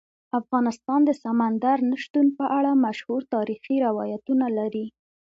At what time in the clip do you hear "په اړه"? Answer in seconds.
2.37-2.71